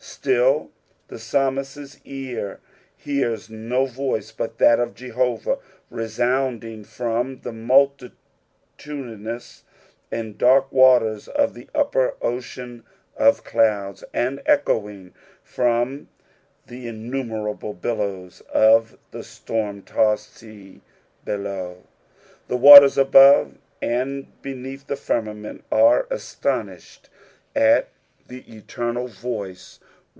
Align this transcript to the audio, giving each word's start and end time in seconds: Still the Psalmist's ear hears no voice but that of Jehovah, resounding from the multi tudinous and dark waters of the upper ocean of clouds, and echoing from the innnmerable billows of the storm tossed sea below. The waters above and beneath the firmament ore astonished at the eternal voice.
Still 0.03 0.71
the 1.09 1.19
Psalmist's 1.19 1.99
ear 2.05 2.59
hears 2.97 3.49
no 3.51 3.85
voice 3.85 4.31
but 4.31 4.57
that 4.57 4.79
of 4.79 4.95
Jehovah, 4.95 5.57
resounding 5.91 6.83
from 6.83 7.41
the 7.41 7.51
multi 7.51 8.11
tudinous 8.79 9.61
and 10.11 10.37
dark 10.39 10.71
waters 10.71 11.27
of 11.27 11.53
the 11.53 11.67
upper 11.75 12.15
ocean 12.21 12.83
of 13.15 13.43
clouds, 13.43 14.03
and 14.13 14.41
echoing 14.47 15.13
from 15.43 16.07
the 16.65 16.87
innnmerable 16.87 17.79
billows 17.79 18.41
of 18.51 18.97
the 19.11 19.23
storm 19.23 19.81
tossed 19.83 20.35
sea 20.35 20.81
below. 21.23 21.83
The 22.47 22.57
waters 22.57 22.97
above 22.97 23.55
and 23.83 24.41
beneath 24.41 24.85
the 24.87 24.95
firmament 24.95 25.63
ore 25.71 26.07
astonished 26.09 27.09
at 27.55 27.89
the 28.27 28.43
eternal 28.55 29.07
voice. 29.07 29.79